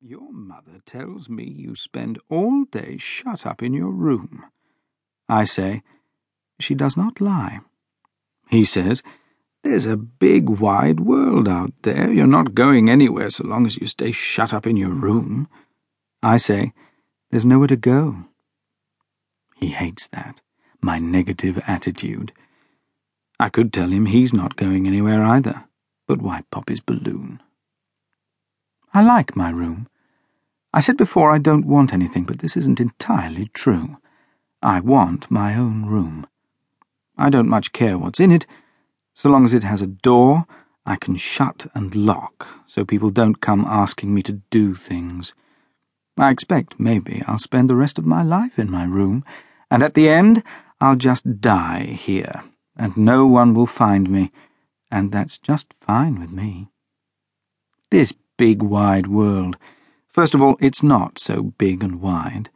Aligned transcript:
Your 0.00 0.32
mother 0.32 0.80
tells 0.86 1.28
me 1.28 1.42
you 1.42 1.74
spend 1.74 2.20
all 2.28 2.64
day 2.70 2.98
shut 2.98 3.44
up 3.44 3.64
in 3.64 3.72
your 3.72 3.90
room. 3.90 4.44
I 5.28 5.42
say, 5.42 5.82
She 6.60 6.76
does 6.76 6.96
not 6.96 7.20
lie. 7.20 7.58
He 8.48 8.64
says, 8.64 9.02
There's 9.64 9.86
a 9.86 9.96
big 9.96 10.48
wide 10.48 11.00
world 11.00 11.48
out 11.48 11.72
there. 11.82 12.12
You're 12.12 12.28
not 12.28 12.54
going 12.54 12.88
anywhere 12.88 13.28
so 13.28 13.44
long 13.44 13.66
as 13.66 13.76
you 13.76 13.88
stay 13.88 14.12
shut 14.12 14.54
up 14.54 14.68
in 14.68 14.76
your 14.76 14.92
room. 14.92 15.48
I 16.22 16.36
say, 16.36 16.72
There's 17.32 17.44
nowhere 17.44 17.66
to 17.66 17.76
go. 17.76 18.24
He 19.56 19.70
hates 19.70 20.06
that, 20.08 20.40
my 20.80 21.00
negative 21.00 21.58
attitude. 21.66 22.32
I 23.40 23.48
could 23.48 23.72
tell 23.72 23.88
him 23.88 24.06
he's 24.06 24.32
not 24.32 24.54
going 24.54 24.86
anywhere 24.86 25.24
either, 25.24 25.64
but 26.06 26.22
why 26.22 26.44
pop 26.52 26.68
his 26.68 26.80
balloon? 26.80 27.42
I 28.94 29.02
like 29.02 29.36
my 29.36 29.50
room. 29.50 29.88
I 30.72 30.80
said 30.80 30.96
before 30.96 31.30
I 31.30 31.38
don't 31.38 31.66
want 31.66 31.92
anything, 31.92 32.24
but 32.24 32.38
this 32.40 32.56
isn't 32.56 32.80
entirely 32.80 33.46
true. 33.54 33.98
I 34.62 34.80
want 34.80 35.30
my 35.30 35.54
own 35.54 35.86
room. 35.86 36.26
I 37.16 37.30
don't 37.30 37.48
much 37.48 37.72
care 37.72 37.98
what's 37.98 38.20
in 38.20 38.32
it, 38.32 38.46
so 39.14 39.28
long 39.28 39.44
as 39.44 39.54
it 39.54 39.64
has 39.64 39.82
a 39.82 39.86
door 39.86 40.46
I 40.86 40.96
can 40.96 41.16
shut 41.16 41.66
and 41.74 41.94
lock 41.94 42.46
so 42.66 42.84
people 42.84 43.10
don't 43.10 43.40
come 43.40 43.64
asking 43.66 44.14
me 44.14 44.22
to 44.22 44.40
do 44.50 44.74
things. 44.74 45.34
I 46.16 46.30
expect 46.30 46.80
maybe 46.80 47.22
I'll 47.26 47.38
spend 47.38 47.68
the 47.68 47.76
rest 47.76 47.98
of 47.98 48.06
my 48.06 48.22
life 48.22 48.58
in 48.58 48.70
my 48.70 48.84
room, 48.84 49.24
and 49.70 49.82
at 49.82 49.94
the 49.94 50.08
end 50.08 50.42
I'll 50.80 50.96
just 50.96 51.40
die 51.40 51.96
here, 51.98 52.42
and 52.76 52.96
no 52.96 53.26
one 53.26 53.54
will 53.54 53.66
find 53.66 54.08
me, 54.08 54.32
and 54.90 55.12
that's 55.12 55.38
just 55.38 55.74
fine 55.80 56.20
with 56.20 56.30
me. 56.30 56.68
This 57.90 58.12
big 58.38 58.62
wide 58.62 59.08
world. 59.08 59.58
First 60.08 60.34
of 60.34 60.40
all, 60.40 60.56
it's 60.60 60.82
not 60.82 61.18
so 61.18 61.42
big 61.58 61.82
and 61.82 62.00
wide. 62.00 62.48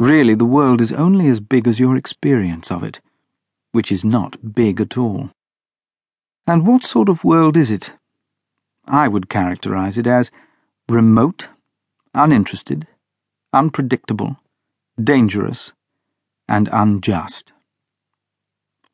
Really, 0.00 0.34
the 0.34 0.44
world 0.44 0.80
is 0.80 0.92
only 0.92 1.28
as 1.28 1.40
big 1.40 1.68
as 1.68 1.78
your 1.78 1.94
experience 1.94 2.70
of 2.70 2.82
it, 2.82 3.00
which 3.70 3.92
is 3.92 4.04
not 4.04 4.54
big 4.54 4.80
at 4.80 4.98
all. 4.98 5.30
And 6.46 6.66
what 6.66 6.82
sort 6.82 7.08
of 7.08 7.22
world 7.22 7.56
is 7.56 7.70
it? 7.70 7.92
I 8.86 9.08
would 9.08 9.28
characterize 9.28 9.98
it 9.98 10.06
as 10.06 10.30
remote, 10.88 11.48
uninterested, 12.14 12.86
unpredictable, 13.52 14.36
dangerous, 15.02 15.72
and 16.48 16.68
unjust. 16.72 17.52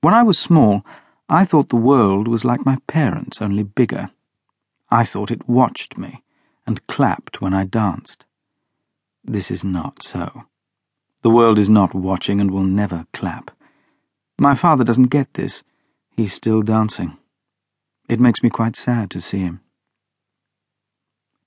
When 0.01 0.15
I 0.15 0.23
was 0.23 0.39
small, 0.39 0.84
I 1.29 1.45
thought 1.45 1.69
the 1.69 1.77
world 1.77 2.27
was 2.27 2.45
like 2.45 2.67
my 2.67 2.79
parents, 2.89 3.41
only 3.41 3.62
bigger. 3.62 4.11
I 4.91 5.05
thought 5.05 5.31
it 5.31 5.49
watched 5.49 5.97
me 5.97 6.23
and 6.67 6.87
clapped 6.87 7.41
when 7.41 7.55
I 7.55 7.65
danced. 7.65 8.25
This 9.25 9.51
is 9.51 9.65
not 9.65 10.03
so. 10.03 10.45
The 11.23 11.31
world 11.31 11.59
is 11.59 11.71
not 11.71 11.95
watching 11.95 12.41
and 12.41 12.51
will 12.51 12.65
never 12.65 13.07
clap. 13.13 13.51
My 14.39 14.55
father 14.55 14.85
doesn't 14.85 15.05
get 15.05 15.35
this. 15.35 15.63
He's 16.11 16.33
still 16.33 16.63
dancing. 16.63 17.17
It 18.09 18.21
makes 18.21 18.43
me 18.43 18.51
quite 18.51 18.77
sad 18.77 19.11
to 19.13 19.21
see 19.21 19.39
him. 19.39 19.61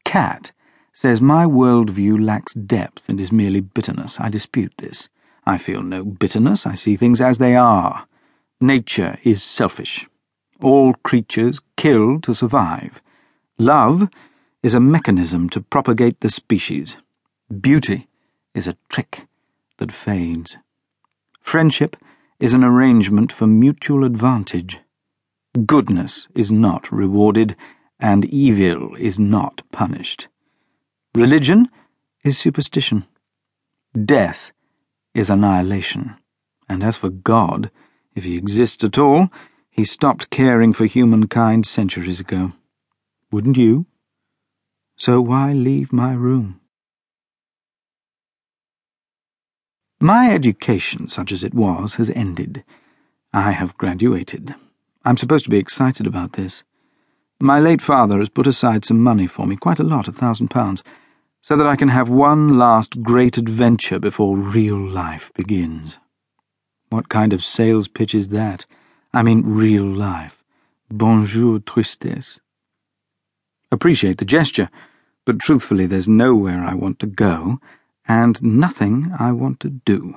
Cat 0.05 0.51
says 0.93 1.19
my 1.19 1.45
worldview 1.45 2.23
lacks 2.23 2.53
depth 2.53 3.09
and 3.09 3.19
is 3.19 3.31
merely 3.31 3.59
bitterness. 3.59 4.17
I 4.19 4.29
dispute 4.29 4.73
this. 4.77 5.09
I 5.45 5.57
feel 5.57 5.83
no 5.83 6.05
bitterness. 6.05 6.65
I 6.65 6.75
see 6.75 6.95
things 6.95 7.19
as 7.19 7.37
they 7.37 7.55
are. 7.55 8.07
Nature 8.61 9.19
is 9.23 9.43
selfish. 9.43 10.07
All 10.61 10.93
creatures 11.03 11.59
kill 11.75 12.21
to 12.21 12.33
survive. 12.33 13.01
Love 13.57 14.09
is 14.65 14.73
a 14.73 14.79
mechanism 14.79 15.47
to 15.47 15.61
propagate 15.61 16.21
the 16.21 16.29
species. 16.29 16.97
Beauty 17.61 18.07
is 18.55 18.67
a 18.67 18.75
trick 18.89 19.27
that 19.77 19.91
fades. 19.91 20.57
Friendship 21.39 21.95
is 22.39 22.55
an 22.55 22.63
arrangement 22.63 23.31
for 23.31 23.45
mutual 23.45 24.03
advantage. 24.03 24.79
Goodness 25.67 26.27
is 26.33 26.51
not 26.51 26.91
rewarded, 26.91 27.55
and 27.99 28.25
evil 28.25 28.95
is 28.95 29.19
not 29.19 29.61
punished. 29.71 30.29
Religion 31.13 31.69
is 32.23 32.35
superstition. 32.39 33.05
Death 33.93 34.51
is 35.13 35.29
annihilation. 35.29 36.15
And 36.67 36.83
as 36.83 36.97
for 36.97 37.11
God, 37.11 37.69
if 38.15 38.23
he 38.23 38.35
exists 38.35 38.83
at 38.83 38.97
all, 38.97 39.29
he 39.69 39.85
stopped 39.85 40.31
caring 40.31 40.73
for 40.73 40.87
humankind 40.87 41.67
centuries 41.67 42.19
ago. 42.19 42.53
Wouldn't 43.31 43.57
you? 43.57 43.85
So 44.97 45.19
why 45.19 45.51
leave 45.51 45.91
my 45.91 46.13
room? 46.13 46.61
My 49.99 50.31
education, 50.31 51.07
such 51.07 51.31
as 51.31 51.43
it 51.43 51.53
was, 51.53 51.95
has 51.95 52.09
ended. 52.11 52.63
I 53.33 53.51
have 53.51 53.77
graduated. 53.77 54.55
I'm 55.03 55.17
supposed 55.17 55.45
to 55.45 55.51
be 55.51 55.57
excited 55.57 56.07
about 56.07 56.33
this. 56.33 56.63
My 57.39 57.59
late 57.59 57.81
father 57.81 58.19
has 58.19 58.29
put 58.29 58.47
aside 58.47 58.85
some 58.85 59.03
money 59.03 59.27
for 59.27 59.45
me, 59.45 59.57
quite 59.57 59.79
a 59.79 59.83
lot, 59.83 60.07
a 60.07 60.13
thousand 60.13 60.49
pounds, 60.49 60.83
so 61.41 61.57
that 61.57 61.67
I 61.67 61.75
can 61.75 61.89
have 61.89 62.09
one 62.09 62.57
last 62.57 63.03
great 63.03 63.37
adventure 63.37 63.99
before 63.99 64.37
real 64.37 64.79
life 64.79 65.31
begins. 65.35 65.97
What 66.89 67.09
kind 67.09 67.33
of 67.33 67.43
sales 67.43 67.87
pitch 67.87 68.15
is 68.15 68.29
that? 68.29 68.65
I 69.13 69.23
mean 69.23 69.43
real 69.43 69.85
life. 69.85 70.43
Bonjour, 70.89 71.59
tristesse 71.59 72.39
appreciate 73.71 74.17
the 74.17 74.25
gesture, 74.25 74.69
but 75.25 75.39
truthfully, 75.39 75.85
there's 75.87 76.07
nowhere 76.07 76.63
I 76.63 76.75
want 76.75 76.99
to 76.99 77.07
go, 77.07 77.59
and 78.07 78.41
nothing 78.41 79.11
I 79.19 79.31
want 79.31 79.59
to 79.61 79.69
do. 79.69 80.15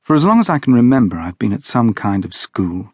For 0.00 0.14
as 0.14 0.24
long 0.24 0.40
as 0.40 0.48
I 0.48 0.58
can 0.58 0.72
remember, 0.72 1.18
I've 1.18 1.38
been 1.38 1.52
at 1.52 1.62
some 1.62 1.94
kind 1.94 2.24
of 2.24 2.34
school. 2.34 2.92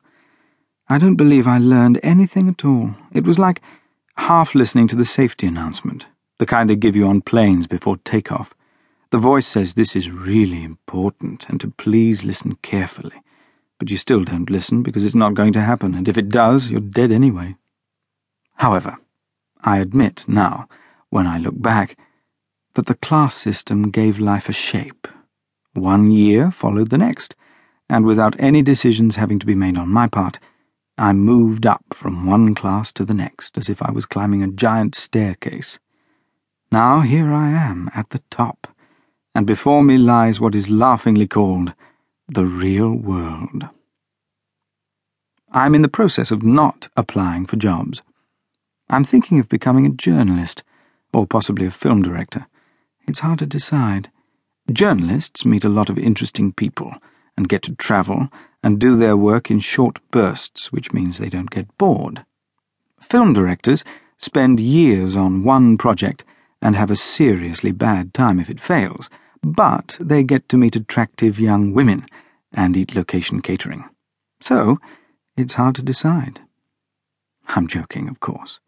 I 0.89 0.99
don't 0.99 1.17
believe 1.17 1.47
I 1.47 1.59
learned 1.59 2.01
anything 2.03 2.49
at 2.49 2.65
all. 2.65 2.95
It 3.13 3.25
was 3.25 3.39
like 3.39 3.63
half 4.17 4.55
listening 4.55 4.89
to 4.89 4.97
the 4.97 5.05
safety 5.05 5.47
announcement, 5.47 6.07
the 6.39 6.47
kind 6.47 6.69
they 6.69 6.77
give 6.77 6.97
you 6.97 7.07
on 7.07 7.23
planes 7.23 7.67
before 7.67 7.97
takeoff. 7.99 8.53
The 9.11 9.19
voice 9.19 9.47
says 9.47 9.75
this 9.75 9.95
is 9.95 10.11
really 10.11 10.63
important 10.63 11.47
and 11.49 11.61
to 11.61 11.71
please 11.71 12.25
listen 12.25 12.57
carefully. 12.63 13.23
But 13.79 13.91
you 13.91 13.97
still 13.97 14.25
don't 14.25 14.51
listen 14.51 14.83
because 14.83 15.05
it's 15.05 15.15
not 15.15 15.35
going 15.35 15.53
to 15.53 15.61
happen, 15.61 15.95
and 15.95 16.09
if 16.09 16.19
it 16.19 16.29
does, 16.29 16.71
you're 16.71 16.81
dead 16.81 17.13
anyway. 17.13 17.57
However, 18.57 18.97
I 19.63 19.79
admit 19.79 20.25
now, 20.27 20.69
when 21.11 21.27
I 21.27 21.39
look 21.39 21.61
back, 21.61 21.99
that 22.75 22.87
the 22.87 22.95
class 22.95 23.35
system 23.35 23.91
gave 23.91 24.19
life 24.19 24.49
a 24.49 24.53
shape. 24.53 25.09
One 25.75 26.11
year 26.11 26.51
followed 26.51 26.91
the 26.91 26.99
next, 26.99 27.35
and 27.89 28.05
without 28.05 28.39
any 28.39 28.63
decisions 28.63 29.17
having 29.17 29.39
to 29.39 29.47
be 29.47 29.55
made 29.55 29.79
on 29.79 29.89
my 29.89 30.09
part, 30.09 30.39
I 30.99 31.13
moved 31.13 31.67
up 31.67 31.85
from 31.93 32.27
one 32.27 32.55
class 32.55 32.93
to 32.93 33.05
the 33.05 33.15
next 33.15 33.59
as 33.59 33.69
if 33.69 33.83
I 33.83 33.91
was 33.91 34.07
climbing 34.07 34.43
a 34.43 34.49
giant 34.49 34.95
staircase. 34.95 35.79
Now 36.73 37.01
here 37.01 37.33
I 37.33 37.51
am 37.51 37.91
at 37.95 38.11
the 38.11 38.23
top, 38.31 38.67
and 39.35 39.47
before 39.47 39.83
me 39.83 39.99
lies 39.99 40.41
what 40.41 40.55
is 40.55 40.71
laughingly 40.71 41.27
called 41.27 41.75
the 42.29 42.47
real 42.47 42.93
world. 42.93 43.69
I'm 45.53 45.75
in 45.75 45.83
the 45.83 45.89
process 45.89 46.31
of 46.31 46.43
not 46.43 46.89
applying 46.97 47.47
for 47.47 47.57
jobs. 47.57 48.03
I'm 48.89 49.05
thinking 49.05 49.41
of 49.41 49.49
becoming 49.49 49.85
a 49.85 49.91
journalist, 49.91 50.63
or 51.13 51.27
possibly 51.27 51.67
a 51.67 51.71
film 51.71 52.03
director. 52.03 52.47
It's 53.09 53.21
hard 53.21 53.41
to 53.41 53.47
decide. 53.47 54.11
Journalists 54.73 55.45
meet 55.45 55.65
a 55.65 55.69
lot 55.69 55.91
of 55.91 55.99
interesting 55.99 56.53
people 56.53 56.95
and 57.37 57.49
get 57.49 57.63
to 57.63 57.75
travel 57.75 58.29
and 58.63 58.79
do 58.79 58.97
their 58.97 59.17
work 59.17 59.51
in 59.51 59.59
short 59.59 59.99
bursts, 60.11 60.73
which 60.73 60.93
means 60.93 61.19
they 61.19 61.29
don't 61.29 61.51
get 61.51 61.77
bored. 61.79 62.25
Film 63.01 63.33
directors 63.33 63.85
spend 64.19 64.61
years 64.61 65.17
on 65.17 65.45
one 65.45 65.77
project 65.77 66.25
and 66.63 66.75
have 66.75 66.91
a 66.91 66.97
seriously 66.97 67.73
bad 67.73 68.15
time 68.15 68.41
if 68.41 68.49
it 68.49 68.61
fails, 68.61 69.11
but 69.43 69.97
they 70.01 70.23
get 70.23 70.49
to 70.49 70.57
meet 70.57 70.77
attractive 70.77 71.39
young 71.39 71.73
women 71.73 72.07
and 72.53 72.77
eat 72.77 72.95
location 72.95 73.43
catering. 73.43 73.85
So, 74.41 74.79
it's 75.37 75.55
hard 75.55 75.75
to 75.77 75.83
decide. 75.83 76.41
I'm 77.49 77.67
joking, 77.67 78.09
of 78.09 78.21
course. 78.21 78.61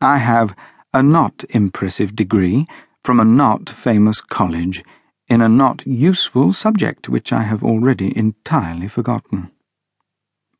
I 0.00 0.18
have 0.18 0.54
a 0.94 1.02
not 1.02 1.44
impressive 1.50 2.14
degree 2.14 2.66
from 3.04 3.18
a 3.18 3.24
not 3.24 3.68
famous 3.68 4.20
college 4.20 4.84
in 5.28 5.40
a 5.40 5.48
not 5.48 5.86
useful 5.86 6.52
subject 6.52 7.08
which 7.08 7.32
I 7.32 7.42
have 7.42 7.62
already 7.62 8.16
entirely 8.16 8.88
forgotten. 8.88 9.50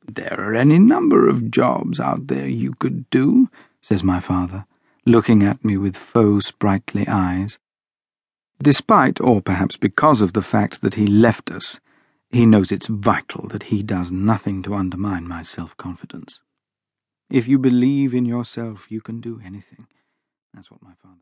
There 0.06 0.40
are 0.40 0.54
any 0.54 0.78
number 0.78 1.28
of 1.28 1.50
jobs 1.50 2.00
out 2.00 2.26
there 2.28 2.48
you 2.48 2.74
could 2.74 3.08
do, 3.10 3.48
says 3.80 4.02
my 4.02 4.20
father, 4.20 4.66
looking 5.06 5.42
at 5.42 5.64
me 5.64 5.76
with 5.76 5.96
faux 5.96 6.46
sprightly 6.46 7.06
eyes. 7.06 7.58
Despite, 8.62 9.20
or 9.20 9.40
perhaps 9.40 9.76
because 9.76 10.20
of 10.20 10.32
the 10.32 10.42
fact 10.42 10.80
that 10.80 10.94
he 10.94 11.06
left 11.06 11.50
us, 11.50 11.78
he 12.30 12.44
knows 12.44 12.72
it's 12.72 12.86
vital 12.88 13.46
that 13.48 13.64
he 13.64 13.82
does 13.82 14.10
nothing 14.10 14.62
to 14.62 14.74
undermine 14.74 15.28
my 15.28 15.42
self 15.42 15.76
confidence. 15.76 16.40
If 17.30 17.48
you 17.48 17.58
believe 17.58 18.14
in 18.14 18.24
yourself, 18.24 18.90
you 18.90 19.00
can 19.00 19.20
do 19.20 19.40
anything. 19.44 19.86
That's 20.54 20.70
what 20.70 20.82
my 20.82 20.94
father. 21.02 21.16